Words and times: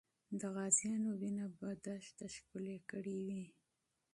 د 0.39 0.41
غازیانو 0.55 1.11
وینه 1.21 1.45
به 1.57 1.69
دښته 1.85 2.25
ښکلې 2.35 2.77
کړې 2.89 3.17
وي. 3.27 3.45